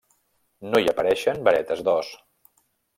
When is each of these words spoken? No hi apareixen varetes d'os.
No 0.69 0.81
hi 0.83 0.89
apareixen 0.93 1.47
varetes 1.51 1.87
d'os. 1.91 2.15